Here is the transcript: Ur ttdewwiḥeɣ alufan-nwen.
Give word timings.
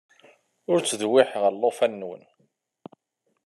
Ur 0.71 0.79
ttdewwiḥeɣ 0.81 1.43
alufan-nwen. 1.49 2.23